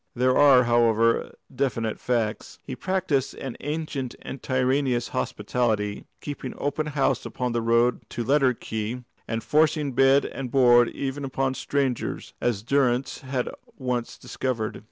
[0.15, 2.57] There are, however, definite facts.
[2.63, 9.03] He practised an ancient and tyrannous hospitality, keeping open house upon the road to Letterkenny,
[9.27, 14.79] and forcing bed and board even upon strangers, as Durrance had once discovered.